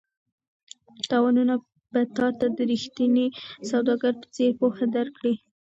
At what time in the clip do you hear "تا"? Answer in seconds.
2.15-2.27